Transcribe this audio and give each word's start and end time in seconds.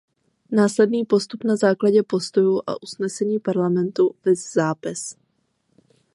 Následný 0.51 1.05
postup 1.05 1.43
na 1.43 1.55
základě 1.55 2.03
postojů 2.03 2.61
a 2.67 2.83
usnesení 2.83 3.39
Parlamentu 3.39 4.15
viz 4.25 4.53
zápis. 4.53 5.17